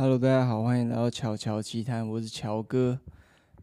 [0.00, 3.00] Hello，大家好，欢迎来到乔乔奇谈，我是乔哥。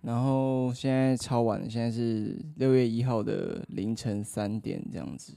[0.01, 5.33] 然后现在超晚了，现在是六月一号的凌晨三点这样子。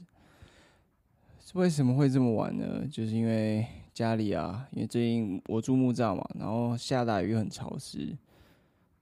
[1.53, 2.85] 为什么会这么晚呢？
[2.91, 8.17] 就是因为家里啊，因为最近我住木栅嘛，然后下大雨很潮湿，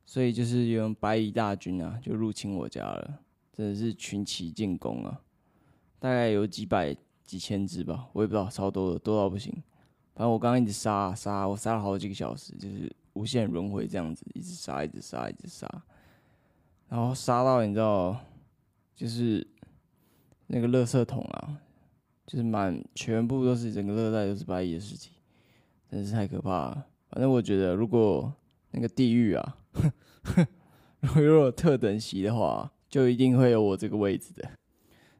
[0.05, 3.21] 所以就是有白蚁大军啊，就入侵我家了，
[3.51, 5.19] 真的是群起进攻啊，
[5.97, 6.95] 大概有几百
[7.25, 9.51] 几千只吧，我也不知道，超多的，多到不行。
[10.17, 15.69] 反正我刚刚一直杀杀，我杀了好几个小时，就是无限轮回这样子，一直杀，一直杀，一直杀，
[16.89, 18.19] 然后杀到你知道，
[18.95, 19.45] 就是
[20.47, 21.59] 那个垃圾桶啊，
[22.25, 25.11] 就是满全部都是整个热带都是白蚁的尸体，
[25.91, 26.87] 真是太可怕了。
[27.11, 28.33] 反正我觉得，如果
[28.71, 29.57] 那个地狱啊，
[31.01, 34.49] 如果有特等席的话，就一定会有我这个位置的。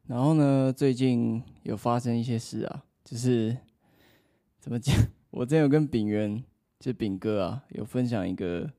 [0.07, 3.55] 然后呢，最近有发生一些事啊，就是。
[4.67, 4.93] 怎么讲？
[5.31, 6.43] 我之前有跟炳源，
[6.77, 8.69] 就炳哥啊，有分享一个，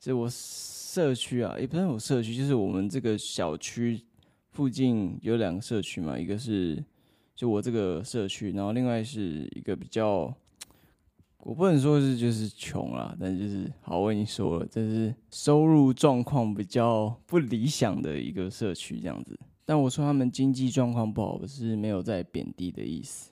[0.00, 4.02] 就我社区啊，也不是我社区，就是我们这个小区
[4.50, 6.84] 附近有两个社区嘛，一个是
[7.36, 10.34] 就我这个社区，然后另外是一个比较，
[11.38, 19.38] 我不能说是就是穷啦，但就是好，我已经说了，这是收入状况比较不理想的一个社区这样子。
[19.64, 23.30] 但我说他们经济状况不好，我是没有在贬低的意思。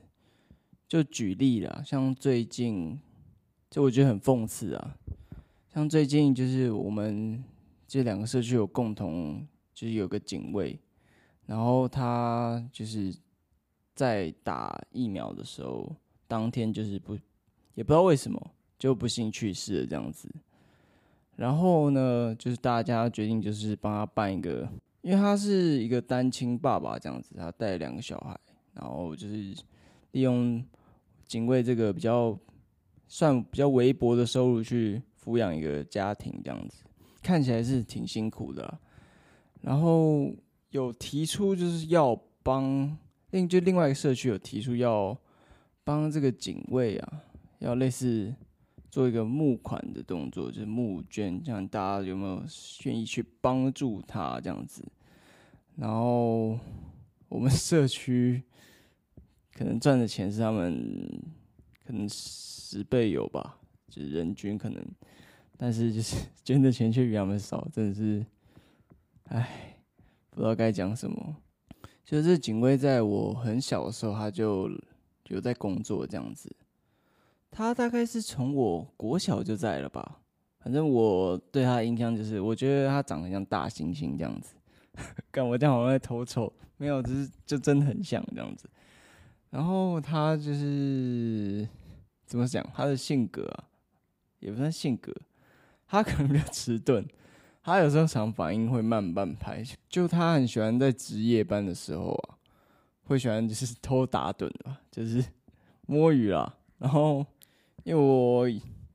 [0.90, 2.98] 就举例啦，像最近，
[3.70, 4.96] 就我觉得很讽刺啊。
[5.72, 7.44] 像最近就是我们
[7.86, 10.76] 这两个社区有共同，就是有个警卫，
[11.46, 13.14] 然后他就是
[13.94, 15.94] 在打疫苗的时候，
[16.26, 17.14] 当天就是不，
[17.76, 20.28] 也不知道为什么就不幸去世了这样子。
[21.36, 24.68] 然后呢，就是大家决定就是帮他办一个，
[25.02, 28.36] 因为他是一个单亲爸爸这样子，他带两个小孩，
[28.74, 29.54] 然后就是
[30.10, 30.60] 利用。
[31.30, 32.36] 警卫这个比较
[33.06, 36.82] 算比较微薄的收入去抚养一个家庭，这样子
[37.22, 38.80] 看起来是挺辛苦的。
[39.60, 40.28] 然后
[40.70, 42.98] 有提出就是要帮
[43.30, 45.16] 另就另外一个社区有提出要
[45.84, 47.22] 帮这个警卫啊，
[47.60, 48.34] 要类似
[48.90, 52.42] 做一个募款的动作，就是募捐，这样大家有没有
[52.86, 54.84] 愿意去帮助他这样子？
[55.76, 56.58] 然后
[57.28, 58.42] 我们社区。
[59.60, 61.06] 可能赚的钱是他们
[61.86, 63.58] 可能十倍有吧，
[63.90, 64.82] 就是人均可能，
[65.58, 68.24] 但是就是 捐的钱却比他们少，真的是，
[69.24, 69.76] 唉，
[70.30, 71.36] 不知道该讲什么。
[72.06, 74.70] 就是警卫在我很小的时候，他就
[75.28, 76.50] 有在工作这样子。
[77.50, 80.22] 他大概是从我国小就在了吧，
[80.60, 84.54] 反正我对他的印象就是，我觉得他长得像大猩猩这样子。
[85.30, 88.66] 干我这样好像在偷臭，没有，只是就真的很像这样子。
[89.50, 91.68] 然后他就是
[92.24, 92.64] 怎么讲？
[92.72, 93.64] 他的性格啊，
[94.38, 95.12] 也不算性格，
[95.88, 97.04] 他可能比较迟钝。
[97.62, 99.62] 他有时候常反应会慢半拍。
[99.88, 102.38] 就他很喜欢在值夜班的时候啊，
[103.02, 105.24] 会喜欢就是偷打盹吧，就是
[105.86, 106.56] 摸鱼啦。
[106.78, 107.26] 然后
[107.82, 108.48] 因为我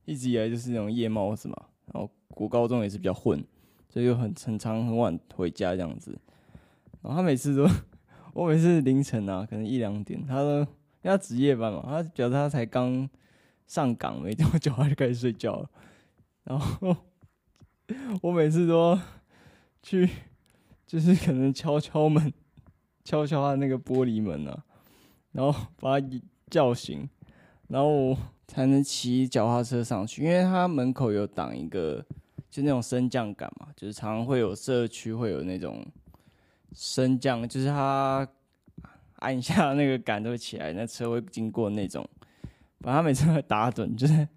[0.06, 1.56] 一直以来就是那种夜猫子嘛，
[1.92, 3.44] 然后国高中也是比较混，
[3.90, 6.18] 所以就很很常很晚回家这样子。
[7.02, 7.68] 然后他每次都。
[8.36, 10.66] 我每次凌晨啊，可能一两点，他都
[11.00, 13.08] 要值夜班嘛，他表示他才刚
[13.66, 15.70] 上岗没多久，他就开始睡觉了。
[16.44, 16.94] 然后
[18.20, 18.98] 我每次都
[19.82, 20.06] 去，
[20.86, 22.30] 就是可能敲敲门，
[23.04, 24.64] 敲敲他那个玻璃门啊，
[25.32, 26.06] 然后把他
[26.50, 27.08] 叫醒，
[27.68, 32.04] 然后我才能骑脚踏车上去，因为他门口有挡一个，
[32.50, 35.82] 就那种升降杆嘛，就是常常会有社区会有那种。
[36.76, 38.28] 升降就是他
[39.20, 42.06] 按一下那个杆都会起来，那车会经过那种。
[42.80, 44.28] 反正他每次会打盹， 就是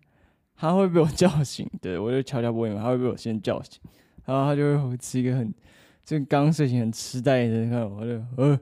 [0.56, 3.82] 他会被我叫醒，对，我就敲敲玻璃门，他会被我先叫醒，
[4.26, 5.54] 然后他就会是一个很
[6.06, 8.60] 就刚睡醒很痴呆的，你看我就呃，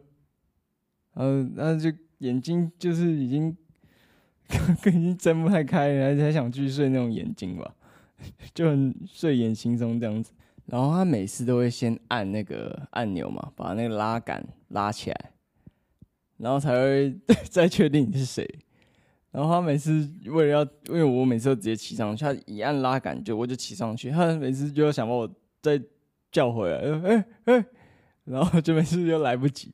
[1.14, 3.56] 然后然后就眼睛就是已经
[4.88, 7.76] 已经睁不太开了，还还想继续睡那种眼睛吧，
[8.56, 10.34] 就很睡眼惺忪这样子。
[10.68, 15.32] 然后他每次都会先按那个按钮嘛，把那个拉杆拉起来，
[16.38, 17.18] 然后才会
[17.50, 18.48] 再确定你是谁。
[19.32, 25.30] 然后他每次为了要，因为我每次都直接骑上去，他一按拉杆就我就骑上去，他每次就要想把我
[25.62, 25.82] 再
[26.32, 26.78] 叫回来，
[27.10, 27.66] 哎哎，
[28.26, 29.72] 然后就每次就来不及。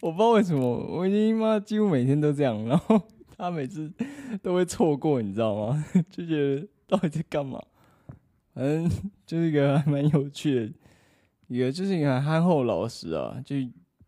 [0.00, 0.66] 我不知道为什么，
[0.96, 3.00] 我已经妈几乎每天都这样，然后
[3.36, 3.92] 他每次
[4.42, 5.84] 都会错过，你知道吗？
[6.10, 7.60] 就觉得到底在干嘛？
[8.54, 8.90] 反正
[9.26, 10.72] 就是一个蛮有趣的，
[11.48, 13.56] 一个就是一个憨厚老实啊，就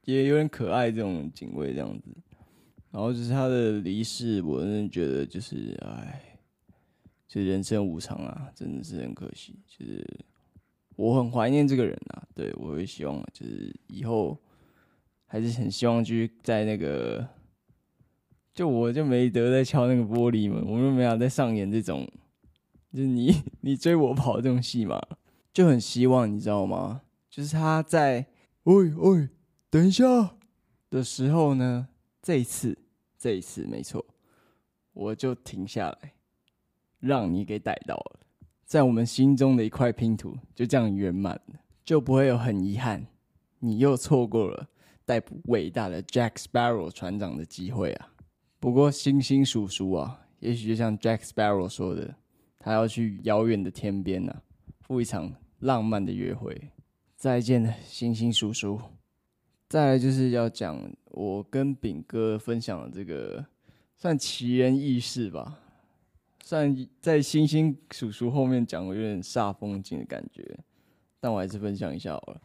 [0.05, 2.11] 也有点可爱这种警卫这样子。
[2.91, 6.38] 然后就是他的离世，我真的觉得就是哎，
[7.26, 9.58] 就人生无常啊，真的是很可惜。
[9.67, 10.06] 就是
[10.94, 14.38] 我很怀念这个人啊，对，我会希望就是以后
[15.26, 17.26] 还是很希望继续在那个，
[18.55, 22.08] 就我就没得再敲那个玻璃门，我就没有再上演这种，
[22.94, 25.02] 就是你 你追我跑这种戏嘛，
[25.52, 27.02] 就很希望你知道吗？
[27.29, 28.25] 就是他在
[28.62, 29.29] 喂喂，
[29.69, 30.37] 等一下
[30.88, 31.88] 的时候呢，
[32.23, 32.79] 这一次
[33.19, 34.06] 这一次没错，
[34.93, 36.12] 我就停下来。
[37.00, 38.20] 让你给逮到了，
[38.64, 43.05] 在我们心中的一块拼图就这样圆满了，就不会有很遗憾，
[43.58, 44.69] 你又错过了
[45.05, 48.08] 逮捕伟大的 Jack Sparrow 船长的机会啊！
[48.58, 52.14] 不过星星叔叔啊，也许就像 Jack Sparrow 说的，
[52.64, 54.43] 他要去遥远的天边啊，
[54.81, 56.70] 赴一场浪漫的约会。
[57.14, 58.81] 再见了，星星叔叔。
[59.69, 63.44] 再来就是要讲我跟炳哥分享的这个
[63.99, 65.61] 算奇人异事吧。
[66.43, 70.58] 算在星星叔叔后面讲，我有点煞风景的感觉，
[71.20, 72.40] 但我还是分享一下好了。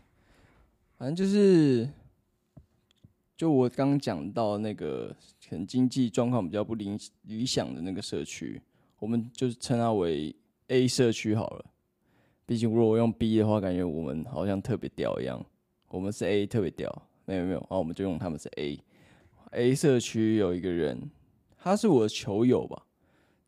[0.98, 1.89] 反正就是，
[3.38, 5.15] 就我刚讲到那个
[5.48, 8.62] 可能经济状况比较不理理想的那个社区，
[9.00, 10.36] 我们就称它为
[10.68, 11.66] A 社区好了。
[12.46, 15.44] 毕竟如果用 B 的话，感觉我们好像特别屌一样。
[15.90, 16.90] 我们是 A 特别屌，
[17.25, 18.80] 没有没有，然后我们就用他们是 A。
[19.51, 21.10] A 社区有一个人，
[21.57, 22.86] 他是我的球友吧。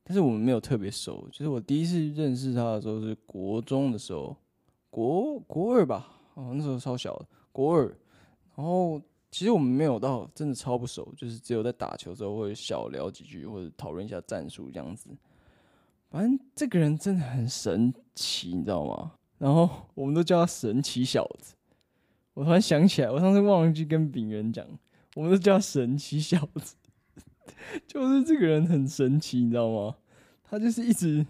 [0.03, 4.35] 但是我们没有特别熟，就是我第一次认识他的时候是国中的时候，
[4.89, 7.85] 国国二吧，哦，那时候超小的，国二。
[8.55, 8.99] 然后
[9.29, 15.09] 其实我们没有到真的超不熟，就是只有在打球的时候会小聊几句或者讨论一下战术这样子。
[16.11, 19.13] 反正这个人真的很神奇，你知道吗？
[19.37, 21.55] 然后我们都叫他神奇小子。
[22.33, 24.65] 我突然想起来，我上次忘记跟炳元讲，
[25.15, 26.75] 我们都叫他神奇小子。
[27.87, 29.95] 就是这个人很神奇，你知道吗？
[30.43, 31.25] 他就是一直，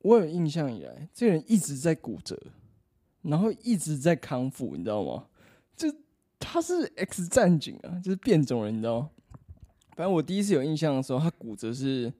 [0.00, 2.38] 我有印象以来，这个人一直在骨折，
[3.22, 5.26] 然后一直在康复，你知道吗？
[5.74, 5.90] 就
[6.38, 9.10] 他是 X 战警啊，就是变种人，你知道吗？
[9.96, 12.12] 反正我第一次有印象的时候，他骨折是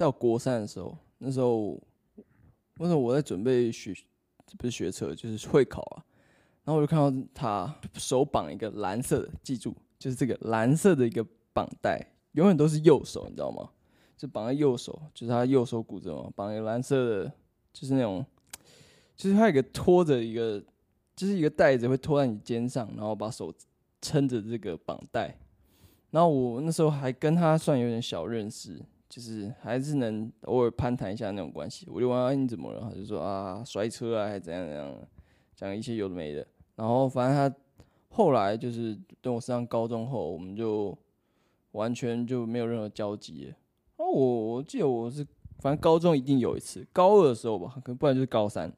[0.00, 1.78] 在国三的时候，那时候，
[2.76, 3.94] 那时候我在准备学，
[4.56, 6.02] 不是学车，就是会考啊。
[6.64, 12.00] 然后我就看到他手绑一个蓝色的，记住，就是这个蓝色的一个绑带。
[12.32, 13.68] 永远都是右手，你知道吗？
[14.16, 17.32] 就绑在右手，就是他右手骨折嘛，绑一个蓝色的，
[17.70, 18.24] 就是那种，
[19.14, 20.58] 就是他有一个拖着一个，
[21.14, 23.52] 就是一个袋子会拖在你肩上，然后把手
[24.00, 25.36] 撑着这个绑带。
[26.10, 31.86] 然后我那时候还跟他算有点小认识，就是还是能偶尔攀谈一下那种关系。
[31.90, 32.88] 我就问他，哎，你怎么了？
[32.88, 34.96] 他就说啊，摔车啊，还怎样怎样，
[35.54, 36.46] 讲一些有的没的。
[36.76, 37.54] 然后反正他
[38.08, 40.96] 后来就是等我上高中后，我们就。
[41.72, 43.54] 完全就没有任何交集。
[43.94, 45.24] 哦，我我记得我是，
[45.60, 48.72] 反正高中一定有一次，高二的时候吧，可能不然就是高三。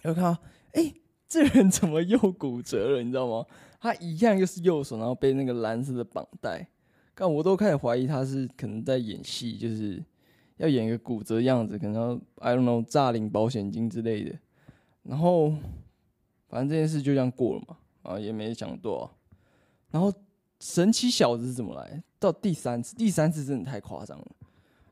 [0.00, 0.42] 然后看到，
[0.72, 0.92] 哎、
[1.28, 3.02] 这人怎么又骨折了？
[3.04, 3.46] 你知道吗？
[3.78, 6.66] 他一样又是右手，然后背那个蓝色的绑带。
[7.14, 10.02] 但我都开始怀疑他是可能在演戏，就是
[10.56, 14.38] 要演一个骨折样子，可能要 I don't know 诈领保险金之类的。
[15.02, 15.50] 然后，
[16.48, 19.10] 反正这件事就这样过了嘛，啊，也没想多。
[19.90, 20.12] 然后。
[20.64, 22.00] 神奇小子是怎么来？
[22.20, 24.26] 到第三次，第三次真的太夸张了。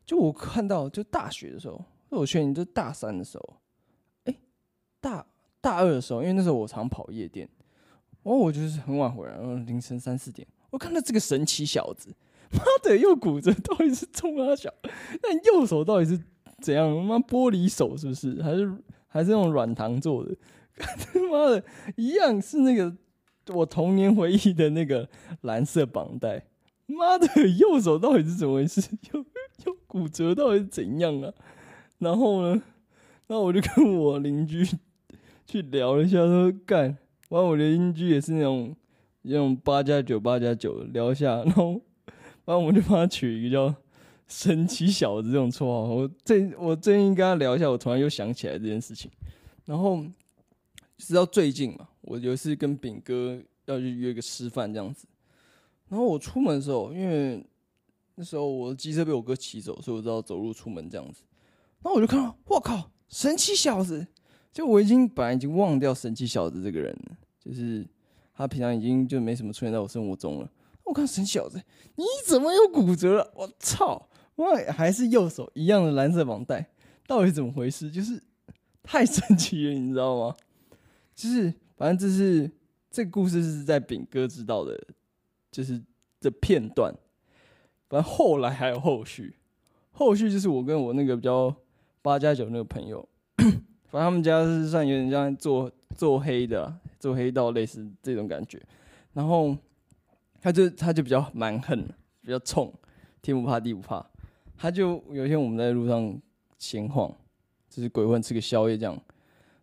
[0.05, 3.57] 就我看到，就大学的时候，我劝你，就大三的时候，
[4.25, 4.35] 哎、
[5.01, 5.25] 大
[5.61, 7.49] 大二的时候，因为那时候我常跑夜店，
[8.25, 12.15] 然后我就是很晚回来，然后凌晨三四点，我看到这个神奇小子，
[12.53, 14.73] 妈的又骨折，到底是冲他小？
[15.23, 16.21] 那右手到底是
[16.61, 16.91] 怎样？
[17.05, 18.43] 妈玻璃手是不是？
[18.43, 18.73] 还是
[19.09, 20.35] 还是那种软糖做的？
[20.77, 21.63] 他妈的，
[21.97, 22.97] 一样是那个。
[23.53, 25.09] 我童年回忆的那个
[25.41, 26.45] 蓝色绑带，
[26.87, 28.81] 妈的，右手到底是怎么回事？
[29.13, 29.25] 又
[29.65, 31.33] 又骨折，到底是怎样啊？
[31.99, 32.63] 然后呢，
[33.27, 34.65] 那我就跟我邻居
[35.47, 36.97] 去聊了一下，说干，
[37.31, 38.77] 完我的邻居也是那种
[39.23, 41.73] 用八加九八加九聊一下，然后
[42.45, 43.75] 然后我们就帮他取一个叫
[44.29, 45.83] “神奇小子”这种绰号。
[45.95, 49.11] 我最我最近跟他聊一下，我突然又想起来这件事情，
[49.65, 50.05] 然后
[50.97, 51.89] 直到最近嘛。
[52.03, 55.07] 我有一次跟炳哥要去约个吃饭这样子，
[55.89, 57.45] 然后我出门的时候，因为
[58.15, 61.23] 那时候我的机车被我哥骑走，所以我知道走路出门这样子。
[61.83, 64.07] 然后我就看到，我靠，神奇小子！
[64.53, 67.87] 就我已经本来已经忘掉神奇小子这个人了，就是
[68.41, 70.51] 他平常已经就没什么出现在我生活中了。
[70.85, 71.63] 我看神小子，
[71.97, 73.31] 你怎么又骨折了？
[73.35, 74.09] 我操！
[74.37, 76.71] 我还是右手一样的蓝色绑带，
[77.07, 77.91] 到底怎么回事？
[77.91, 78.23] 就是
[78.83, 80.37] 太神奇了，你知道吗？
[81.15, 81.53] 就是。
[81.77, 82.51] 反正这是
[82.91, 84.79] 这个故事是在炳哥知道的，
[85.51, 85.83] 就是
[86.21, 86.95] 这片段。
[87.89, 89.35] 反正后来还有后续，
[89.91, 91.57] 后续就是我跟我那个比较
[92.03, 93.09] 八加九那个朋友，
[93.89, 98.63] 反正他们家是算有点像做做黑的，做黑道类似这种感觉。
[99.13, 99.57] 然后
[100.41, 101.85] 他就他就比较蛮横，
[102.23, 102.73] 比较冲，
[103.21, 104.07] 天不怕地不怕。
[104.57, 106.17] 他就有一天我们在路上
[106.59, 107.13] 闲晃，
[107.69, 108.97] 就是鬼混吃个宵夜这样，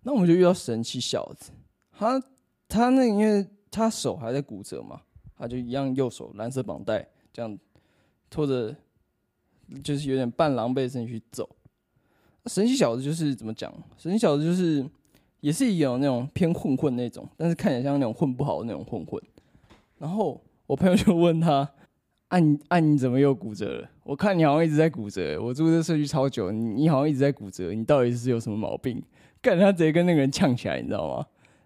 [0.02, 1.52] 那我们就遇到神奇小子。
[1.92, 2.22] 他
[2.68, 5.02] 他那因为他手还在骨折嘛，
[5.38, 7.58] 他就一样右手蓝色绑带这样
[8.30, 8.76] 拖着。
[9.84, 11.58] 就是有点半狼狈的身体去走，
[12.46, 13.70] 神奇小子就是怎么讲？
[13.98, 14.82] 神奇小子就是
[15.40, 19.22] 也是有那种偏混混那种，但是看起来像那种混不好的那种混混。
[19.98, 21.70] 然后我朋友就问他
[22.30, 23.90] ：“啊你啊你怎么又骨折了？
[24.04, 25.42] 我看你好像一直在骨折。
[25.42, 29.02] 我住这社区超久，你你好像一直在骨折，你到底是有什么毛病？”
[29.42, 31.26] 干他直接跟那个人呛起来，你知道吗？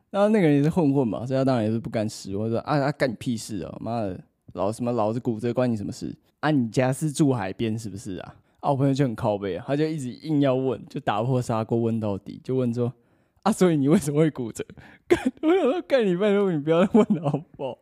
[0.09, 3.77] 然后那个人也是混混嘛，所以他当然也是不甘示弱，我说：“啊啊干你屁事啊！
[3.79, 4.19] 妈的，
[4.53, 8.35] 老什么老子骨折关你什么事？”啊，你家是住海边是不是啊？
[8.59, 12.91] 啊，我朋友就很靠北，他就一直硬要问，就打破砂锅问到底，就问说：
[13.43, 14.63] 啊，所以你为什么会骨折？
[15.07, 17.77] 干，我想说干你拜托你不要再问了好不好？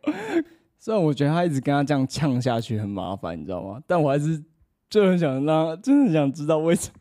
[0.77, 3.81] 虽然我觉得他一直跟他这样呛下去很麻烦，你知道吗？
[3.85, 4.41] 但我还是
[4.89, 6.93] 就很想让他，真的想知道为什么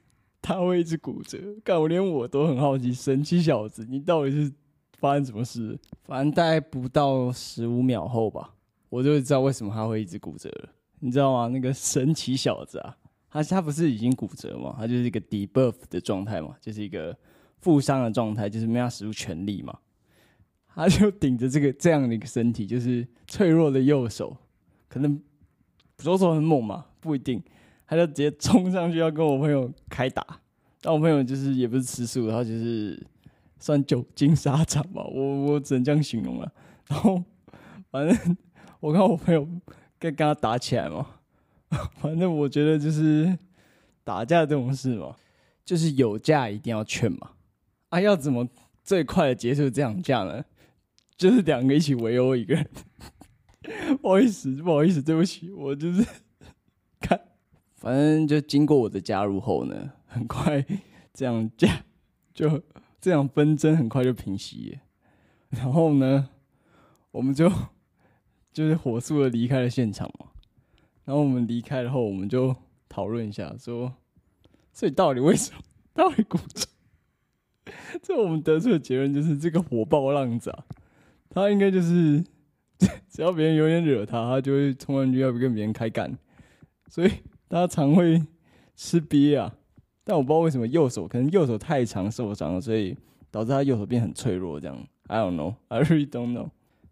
[0.43, 1.38] 他会一直骨折。
[1.62, 4.53] 干，我连我都很好奇，神奇小子，你到底是
[4.99, 5.79] 发生什么事？
[6.03, 8.55] 反正大概不到十五秒后吧，
[8.88, 10.71] 我就知道为什么他会一直骨折了。
[10.99, 11.47] 你知道吗？
[11.47, 12.97] 那个神奇小子啊，
[13.31, 14.75] 他他不是已经骨折吗？
[14.77, 17.17] 他就是一个 debuff 的状态嘛，就是一个
[17.61, 19.79] 负伤的状态，就是没法使出全力嘛。
[20.75, 24.37] 他就顶着这个这样的一个身体，就是脆弱的右手，
[24.88, 25.21] 可能
[25.97, 27.43] 左手很猛嘛，不一定。
[27.87, 30.25] 他就直接冲上去要跟我朋友开打，
[30.81, 33.00] 但我朋友就是也不是吃素，他就是
[33.59, 36.53] 算久经沙场嘛，我我只能这样形容了。
[36.88, 37.23] 然后
[37.91, 38.37] 反正
[38.81, 39.47] 我看我朋友。
[40.00, 41.05] 跟跟他打起来嘛，
[41.99, 43.37] 反正我觉得就是
[44.05, 45.17] 打架这种事嘛，
[45.65, 47.33] 就是有架一定要劝嘛。
[47.88, 48.49] 啊，要怎么
[48.83, 50.45] 最快的结束这场架呢？
[51.16, 52.71] 就是两个一起围殴一个人。
[54.00, 56.07] 不好意思，不好意思，对不起，我就是
[57.00, 57.21] 看，
[57.76, 60.64] 反正就经过我的加入后呢，很快
[61.12, 61.85] 这样架
[62.33, 62.62] 就
[63.00, 64.78] 这样纷争很快就平息。
[65.50, 66.30] 然后呢，
[67.11, 67.50] 我们就。
[68.50, 70.26] 就是火速的离开了现场嘛，
[71.04, 72.57] 然后我们离开了后，我们就
[72.88, 73.95] 讨论一下，说，
[74.73, 75.61] 所以到底为什么
[75.95, 76.66] 到底骨折？
[78.03, 80.65] 这我们得出的结论就是，这个火爆浪子啊，
[81.31, 82.23] 他应该就是
[83.09, 86.17] 只要别人有点惹他，他就会冲上去要跟别人开干，
[86.89, 87.11] 所以
[87.49, 88.23] 他常会
[88.77, 89.55] 吃瘪啊。
[90.05, 92.97] 但我不知道为什么右手，可能右手太长受伤了，所以
[93.31, 94.59] 导致他右手变很脆弱。
[94.59, 96.49] 这样，I don't know, I really don't know.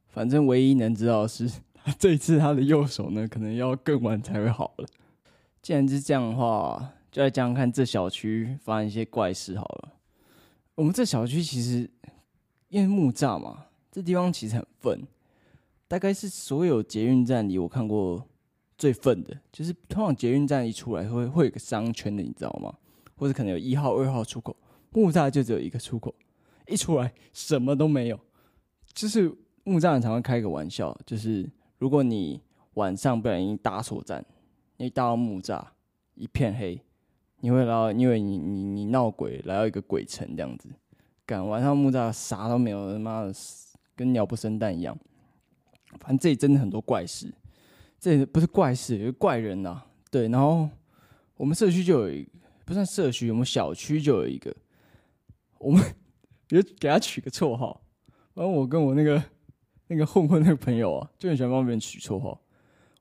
[0.09, 1.50] 反正唯一能知道的是，
[1.99, 4.87] 这一次他的右手呢，可能要更晚才会好了。
[5.62, 9.92] 既然是这样的话，就来讲讲看这小区发生一些怪事好了。
[10.76, 11.90] 我们这小区其实
[12.68, 15.00] 因为木栅嘛，这地方其实很粪，
[15.88, 18.25] 大概是所有捷运站里我看过
[18.78, 19.37] 最粪的。
[19.50, 22.73] 就是通常捷运站一出来会会有个商圈的，你知道吗？
[23.16, 24.56] 或者可能有一号、二号出口，
[24.90, 26.14] 木栅就只有一个出口，
[26.68, 28.21] 一出来什么都没有，
[28.95, 29.37] 就是。
[29.68, 32.40] 木栅常会开个玩笑，就是如果你
[32.75, 34.25] 晚上不小心搭错站，
[34.76, 35.61] 你搭到木栅
[36.14, 36.80] 一片黑，
[37.40, 40.69] 你会来，因为你你你闹鬼来到一个鬼城这样子，
[41.25, 43.33] 赶晚上木栅啥都没有，他妈的
[43.95, 44.97] 跟鸟不生蛋一样。
[46.00, 47.33] 反正这里真的很多怪事，
[47.99, 50.69] 这里不是怪事，有个怪人呐、对，然后
[51.37, 52.28] 我们社区就有一，
[52.64, 54.55] 不算社区，我们小区就有一个，
[55.59, 55.83] 我们
[56.50, 57.81] 也给他取个绰号，
[58.35, 59.23] 反正我跟我那个。
[59.88, 62.40] 那个混混那个朋友啊，就很喜欢帮别人取绰号。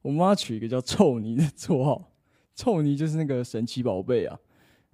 [0.03, 2.11] 我妈取一个叫臭泥的绰号，
[2.55, 4.39] 臭泥就是那个神奇宝贝啊。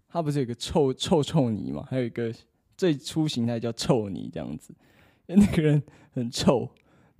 [0.08, 1.88] 它不是有个臭臭臭泥嘛？
[1.89, 2.34] 还有一个
[2.75, 4.75] 最初形态叫臭泥这样子。
[5.27, 6.70] 那个人很臭，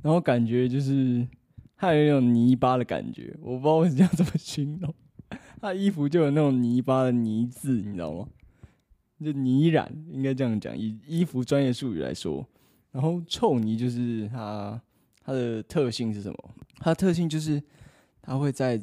[0.02, 1.26] 然后感觉就是
[1.78, 3.34] 他有一种泥巴的感觉。
[3.40, 4.94] 我不知道为什么要这么形容。
[5.62, 8.28] 他衣服就有那种泥巴的泥渍，你知道吗？
[9.24, 10.78] 就泥染，应该这样讲。
[10.78, 12.46] 以衣服专业术语来说。
[12.92, 14.82] 然后臭泥就是它，
[15.24, 16.56] 它的特性是什么？
[16.80, 17.64] 它的特性就是
[18.22, 18.78] 它会在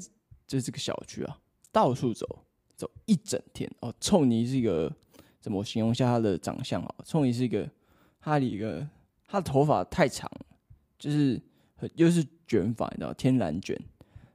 [0.47, 1.39] 就这个小区啊
[1.73, 2.45] 到处走，
[2.77, 3.93] 走一整天哦。
[4.01, 4.93] 臭泥是一个
[5.41, 6.95] 怎么形容一下他的长相啊？
[7.05, 7.69] 臭泥是一个
[8.21, 8.87] 他的一个
[9.27, 10.31] 他的头发太长，
[10.99, 11.41] 就是
[11.77, 13.79] 很又是卷发，你知道天然卷，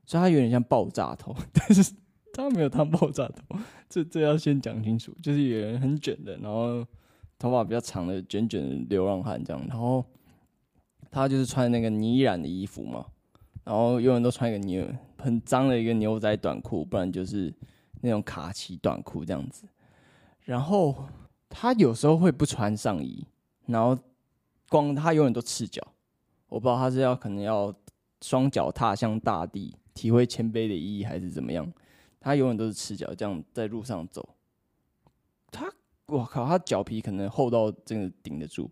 [0.06, 1.94] 所以他有点像爆炸头， 但是
[2.34, 3.58] 他没有当爆炸头，
[3.90, 6.86] 这这要先讲清楚，就是有人很卷的，然后。
[7.40, 10.06] 头发比较长的卷卷的流浪汉这样，然后
[11.12, 13.06] 他就是穿那个呢染的衣服嘛，
[13.66, 17.54] 然后永远都穿一个呢很脏的一个牛仔短裤，不然就是
[18.02, 19.66] 那种卡其短裤这样子。
[20.42, 21.08] 然后
[21.48, 23.26] 他有时候会不穿上衣，
[23.66, 23.98] 然后
[24.68, 25.82] 光他永远都赤脚。
[26.50, 27.74] 我不知道他是要可能要
[28.22, 31.72] 双脚踏向大地，体会谦卑的意义，还是怎么样。
[32.20, 34.28] 他永远都是赤脚这样在路上走。
[35.50, 35.72] 他，
[36.08, 38.70] 我靠，他脚皮可能厚到真的顶得住。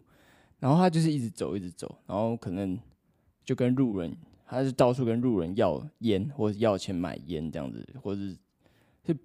[0.59, 2.77] 然后他就是一直走，一直走，然后可能
[3.43, 4.15] 就跟路人，
[4.51, 8.37] 他是到处跟路人要烟，或者要钱买烟这样子，或者是。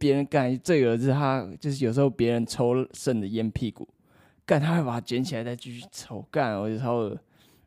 [0.01, 3.87] 别人干这个是他，就是有时候别人抽剩的烟屁股，
[4.45, 7.17] 干他会把它捡起来再继续抽，干我就超恶。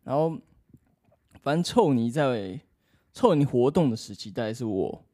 [0.04, 0.38] 然后
[1.42, 2.60] 反正臭泥在
[3.14, 5.06] 臭泥活动的时期，大概是我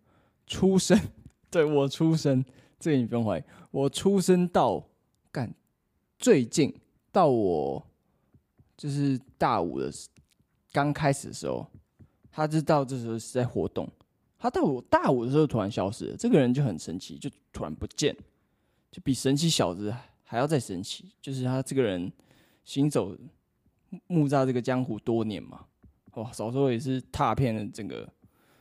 [0.48, 0.98] 出生，
[1.52, 2.44] 对我出生，
[2.80, 4.84] 这个你不用怀疑，我出生到
[5.32, 5.54] 干
[6.18, 6.74] 最近
[7.12, 7.86] 到我
[8.76, 9.92] 就是大五的
[10.72, 11.70] 刚开始的时候，
[12.36, 13.90] 他知道这时候是在活动。
[14.38, 18.14] 他到我大五的时候突然消失了，这个人就很神奇，就突然不见，
[18.92, 21.14] 就比神奇小子还要再神奇。
[21.22, 22.12] 就是他这个人
[22.66, 23.16] 行走
[24.08, 25.62] 木栅这个江湖多年嘛，
[26.16, 28.08] 哇，小时候也是踏遍了整个。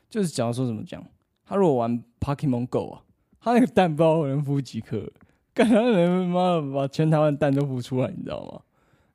[0.09, 1.05] 就是讲说怎么讲，
[1.45, 3.03] 他如果玩 Pokemon Go 啊，
[3.41, 5.11] 他那个蛋包能孵几颗？
[5.53, 8.63] 干他人妈的把全台湾蛋都孵出来，你知道吗？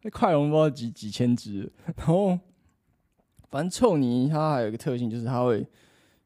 [0.02, 2.38] 那快龙包几几千只，然后
[3.50, 5.66] 反正臭泥它还有一个特性，就是它会。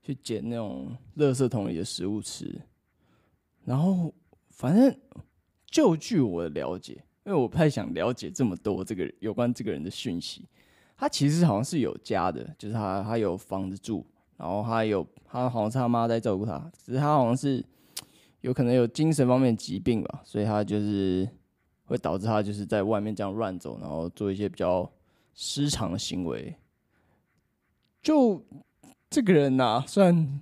[0.06, 2.62] 去捡那种垃圾桶里的食物吃，
[3.64, 4.14] 然后
[4.50, 4.94] 反正
[5.66, 10.46] 就据我的了解，因为我不太想了解这么多这个有关这个人的讯息。
[10.98, 17.64] 他其实好像是有家的，就是他他有房子住，然后他有他好像是他妈在照顾他，只是他好像是
[18.42, 21.26] 有可能有精神方面疾病吧，所以他就是
[21.86, 24.92] 会导致他就是在外面这样乱走，然后做一些比较
[25.34, 26.54] 失常的行为，
[28.04, 28.46] 就。
[29.10, 30.42] 这个人呐、啊，虽然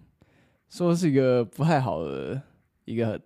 [0.69, 2.41] 说是一个不太好的
[2.85, 3.19] 一个，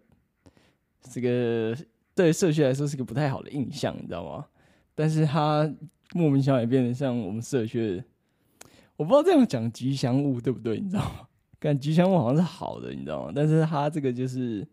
[1.03, 1.77] 这个
[2.15, 4.47] 对社区来说是个不太好的印象，你知道吗？
[4.95, 5.71] 但是他
[6.15, 8.03] 莫名其妙也变得像我们社区，
[8.95, 11.27] 我不知道这样讲吉祥物对不对，你知道吗？
[11.59, 13.31] 感觉吉祥物好像是好的，你知道吗？
[13.35, 14.67] 但是他这个就是，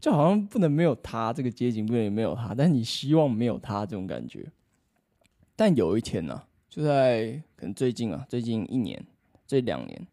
[0.00, 4.50] 就好像不能没有他这个街景，不能没有他，但你希望没有他这种感觉。
[5.54, 6.42] 但有一天呢、
[6.74, 9.06] 就在可能最近啊，最近一年、
[9.46, 10.08] 这两年，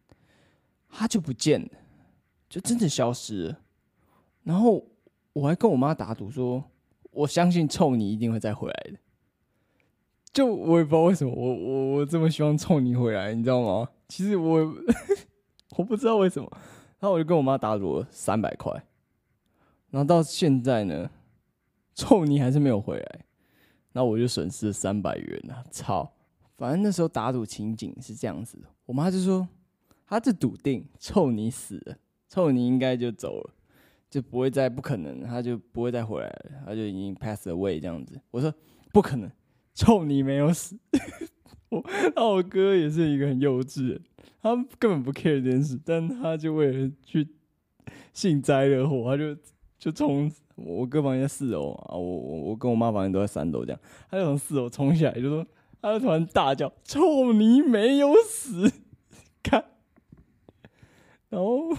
[0.87, 1.69] 他就不见了，
[2.47, 3.59] 就真的消失了。
[4.43, 4.85] 然后
[5.33, 6.63] 我还跟我妈打赌说，
[7.09, 8.99] 我相信臭泥一定会再回来的。
[10.31, 13.89] 就我也不知道为什么，我我我这么希望臭泥回来，你知道吗？
[14.07, 14.59] 其实我
[15.77, 16.47] 我不知道为什么。
[16.99, 18.71] 然后我就跟我妈打赌了三百块，
[19.89, 21.09] 然后到现在呢，
[21.95, 23.25] 臭泥还是没有回来，
[23.93, 25.65] 然后我就损失了三百元啊！
[25.71, 26.13] 操！
[26.61, 29.47] 反正那时候打赌情景是这样子的，我妈就说，
[30.05, 31.97] 她就笃定臭泥死了，
[32.29, 33.53] 臭泥应该就走了，
[34.11, 38.21] 就不会再不可能，他就不会再回来了，他就已经 pass away 这样子。
[38.29, 38.53] 我说
[38.93, 39.27] 不可能，
[39.73, 40.77] 臭泥没有死。
[41.69, 41.83] 我，
[42.15, 44.01] 那我哥也是一个很幼稚的，
[44.39, 47.27] 他根本不 care 这件事，但他就为了去
[48.13, 49.35] 幸灾乐祸，他就
[49.79, 55.43] 就从我哥房间四楼啊，我我我跟我妈房间都在三楼这样，他就从四楼冲下来就说。
[55.81, 58.71] 他就突然大叫：“臭泥没有死！”
[59.41, 59.65] 看，
[61.29, 61.75] 然后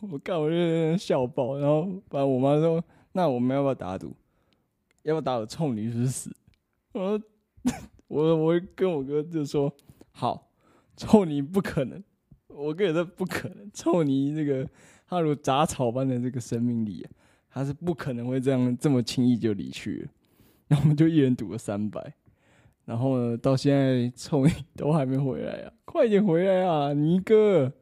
[0.00, 1.58] 我看我就笑爆。
[1.58, 4.16] 然后反正我妈说：“那我们要不要打赌？
[5.02, 6.34] 要不要打赌臭泥是死？”
[6.92, 7.22] 我说
[8.08, 9.70] ：“我我跟我哥就说
[10.12, 10.50] 好，
[10.96, 12.02] 臭泥不可能。
[12.48, 13.70] 我哥也说不可能。
[13.74, 14.66] 臭泥这个
[15.06, 17.10] 他如杂草般的这个生命力啊，
[17.50, 20.08] 他是不可能会这样这么轻易就离去了。
[20.68, 22.14] 然后我们就一人赌了三百。”
[22.84, 25.72] 然后呢，到现在臭你都还没回来啊！
[25.86, 27.72] 快点回来啊，泥哥！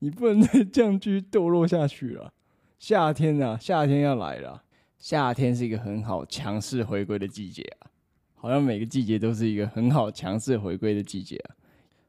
[0.00, 2.32] 你不能再这样继续堕落下去了。
[2.78, 4.62] 夏天啊，夏天要来了。
[4.98, 7.88] 夏天是一个很好强势回归的季节啊，
[8.34, 11.56] 好像每个季节都是一个很好强势回归的季节啊。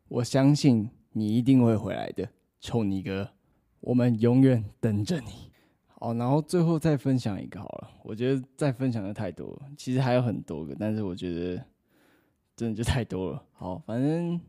[0.10, 2.28] 我相信你一定会回来的，
[2.60, 3.30] 臭尼哥，
[3.80, 5.52] 我们永远等着你。
[5.88, 7.92] 好，然后最后再分享一个好了。
[8.04, 11.66] 我觉得再分享的太多，其实还有很多个，但是我觉得。
[12.62, 13.43] 真的就太多了。
[13.54, 14.39] 好，反正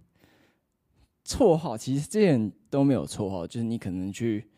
[1.24, 4.50] 绰号其实这些人都没有绰号，就是你可能去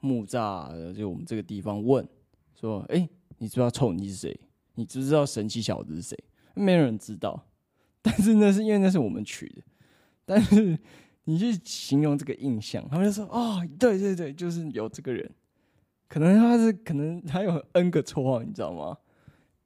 [0.00, 2.04] 木栅，就我们这个地方问
[2.56, 3.08] 说：“哎、
[3.38, 4.40] 你知道臭你是谁？
[4.74, 6.18] 你知不知道神奇小子是谁？”
[6.54, 7.46] 没有人知道。
[8.02, 9.62] 但是那是因为那是我们取的。
[10.24, 10.76] 但是
[11.22, 15.30] 你去形容这个印象，他们就说：“哦，对对对，就是有这个人。
[16.08, 18.98] 可能他是可能他有 N 个绰号，你知道吗？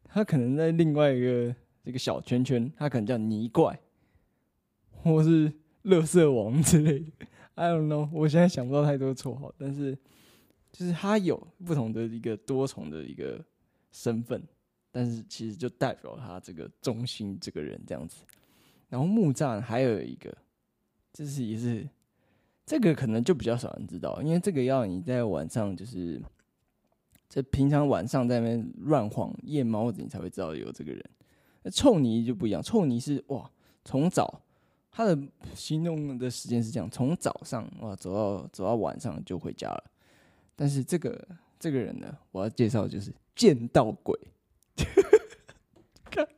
[0.05, 3.79] 他可能在另外一个。”这个小圈圈，他可能叫泥怪，
[4.90, 7.27] 或是乐色王之类的。
[7.55, 9.99] I don't know，我现在想不到太多绰号，但是
[10.71, 13.45] 就是他有不同的一个多重的一个
[13.90, 14.42] 身份，
[14.90, 18.25] 但是其实就代表他这个中心这个人这样子。
[18.88, 20.35] 然后木栅还有一个，
[21.12, 21.88] 就是也是
[22.64, 26.23] 这个可能就比较少人知道，因为这个要你在晚上就是
[27.29, 31.05] 在平常晚上在那边乱晃夜猫子，你才会知道有这个人。
[31.62, 33.51] 那臭泥就不一样，臭泥是哇，
[33.85, 34.42] 从早。
[34.90, 35.18] 他的
[35.55, 39.85] 行动的时间是这样：从早上哇走到走到晚上就回家了。
[40.55, 41.27] 但是这个
[41.59, 44.18] 这个人呢，我要介绍就是见到鬼。
[46.11, 46.29] 看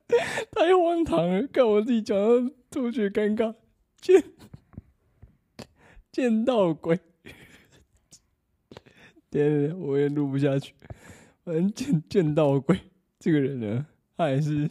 [0.52, 3.52] 太荒唐了，看我自己讲到都觉得尴尬。
[4.00, 4.22] 见
[6.12, 7.00] 见到鬼，
[9.28, 10.74] 对，我也录不下去。
[11.42, 12.78] 反正见见到鬼
[13.18, 14.70] 这个人呢，他也是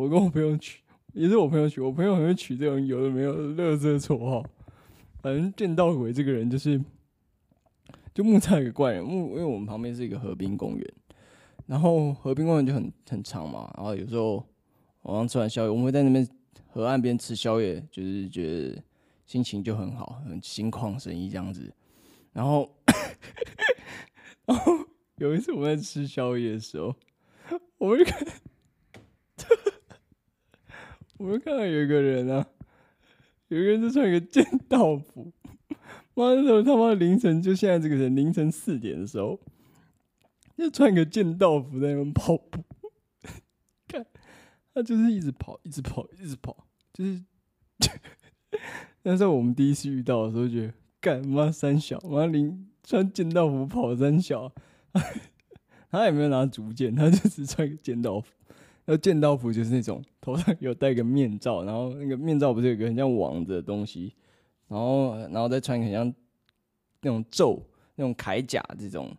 [0.00, 0.80] 我跟我朋友取。
[1.12, 4.42] 也是我朋友取，我朋友很会取这种有的没有的垃圾绰号。
[5.20, 6.80] 反正剑道鬼这个人就是，
[8.14, 10.94] 就木栅有个怪人木，因为我们旁边是一个河滨公园，
[11.66, 14.36] 然后河滨公园就很很长嘛，然后有时候
[15.02, 16.26] 晚上吃完宵夜，我们会在那边
[16.68, 18.82] 河岸边吃宵夜，就是觉得
[19.26, 21.74] 心情就很好，很心旷神怡这样子。
[22.32, 22.72] 然后，
[24.46, 24.72] 然后
[25.16, 26.94] 有一次我们在吃宵夜的时候，
[27.78, 28.26] 我们就看。
[31.20, 32.46] 我们看到有一个人啊，
[33.48, 35.30] 有一个人就穿一个剑道服，
[36.16, 39.38] 妈的，时候他妈凌晨就现在这个人凌晨四点的时候，
[40.56, 42.64] 就穿一个剑道服在那边跑步，
[43.86, 44.06] 看
[44.72, 47.22] 他就是一直跑，一直跑，一直跑，就是。
[49.02, 54.50] 那时候我们第一次遇到的时候，觉得干妈三小妈凌穿剑道服跑三小，
[55.90, 58.32] 他也没有拿竹剑，他就只穿一个剑道服。
[58.90, 64.12] 那剑道服就是那种头上有戴个面罩，然后那个面罩不是有个很像网子的东西，
[64.66, 66.14] 然后然后再穿一个很像
[67.02, 67.62] 那种咒、
[67.94, 69.16] 那种铠甲这种，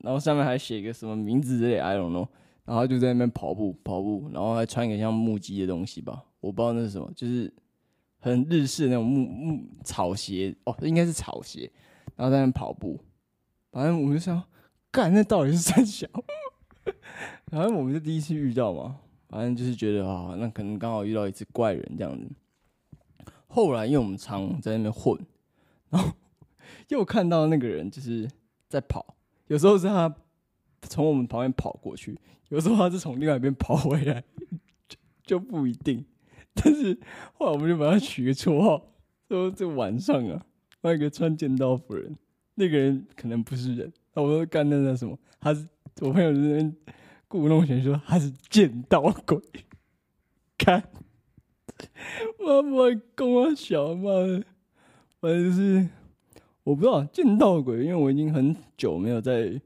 [0.00, 2.26] 然后上面还写一个什么名字之类，I don't know，
[2.64, 7.54] 然后就在那边跑步跑步，然后还穿一个像木屐的东西吧，我不知道那是什么，就是
[8.18, 11.70] 很日式的那种木木草鞋哦，应该是草鞋，
[12.16, 12.98] 然后在那跑步，
[13.70, 14.42] 反正我就想，
[14.90, 16.08] 干那到底是三小？
[17.50, 22.28] 反正我们是第一次遇到嘛，反正就是觉得啊，那可能刚好遇到一次怪人这样子。
[23.46, 25.18] 后来因为我们常在那边混，
[25.88, 26.12] 然后
[26.88, 28.30] 又看到那个人就是
[28.68, 29.14] 在跑，
[29.46, 30.14] 有时候是他
[30.82, 32.18] 从我们旁边跑过去，
[32.50, 34.22] 有时候他是从另外一边跑回来，
[34.86, 36.04] 就就不一定。
[36.52, 36.98] 但是
[37.32, 38.90] 后来我们就把他取个绰号，
[39.28, 40.44] 说这晚上啊，
[40.82, 42.14] 那个穿剑道服人，
[42.56, 45.66] 那个人可能不是人，那我说干那那什么，他是
[46.02, 46.76] 我朋友在那边。
[47.28, 49.38] 故弄玄虚说他是见到鬼，
[50.56, 50.90] 看，
[52.38, 54.10] 妈妈跟我小妈，
[55.20, 55.86] 反正是
[56.64, 59.60] 我不知道见到鬼，因为我已经很久没有在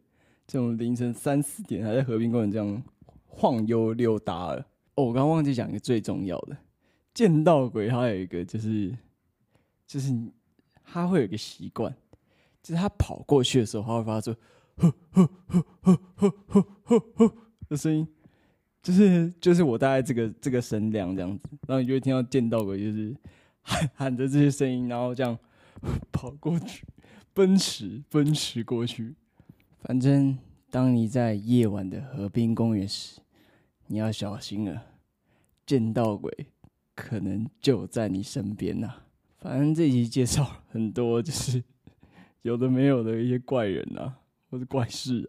[0.45, 2.83] 这种凌晨三四点还在和平公园这样
[3.27, 4.67] 晃悠溜达了。
[4.97, 6.57] 哦，我刚忘记讲一个最重要的，
[7.15, 8.93] 见到鬼他有一个就是
[9.87, 10.13] 就是
[10.83, 11.95] 他会有一个习惯，
[12.61, 14.35] 就是他跑过去的时候，他会发出
[14.75, 17.35] 呵呵呵呵呵呵呵呵。
[17.69, 18.07] 的声音，
[18.83, 23.17] 就是就是我大概这个这个声量这样子，然后你就会听到见到鬼就是
[23.63, 25.39] 喊 喊着这些声音，然后这样
[26.13, 26.85] 跑过去，
[27.33, 29.15] 奔驰奔驰过去。
[29.81, 30.39] 反正
[30.71, 33.21] 当你在夜晚的河滨公园时，
[33.87, 34.83] 你要小心了，
[35.67, 36.47] 见到鬼
[36.95, 38.95] 可能就在你身边呐。
[39.39, 41.63] 反正这集介绍很多，就是
[42.43, 44.19] 有的没有的一些怪人啊，
[44.51, 45.29] 或者怪事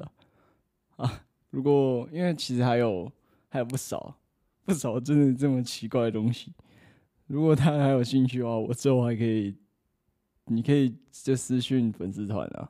[0.98, 1.26] 啊，啊。
[1.54, 3.12] 如果因为其实还有
[3.48, 4.18] 还有不少
[4.66, 6.52] 不少真的这么奇怪的东西，
[7.28, 9.56] 如果他还有兴趣的话，我之后还可以，
[10.46, 12.68] 你可以就私讯粉丝团啊，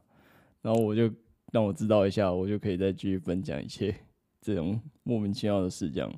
[0.62, 1.10] 然后我就
[1.54, 3.96] 让我知道一下，我就可以再继续分享一切
[4.42, 6.10] 这种莫名其妙的事这样。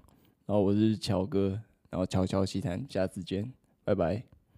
[0.47, 4.34] 然后我是乔哥，然后乔乔奇谈，下次见，拜拜。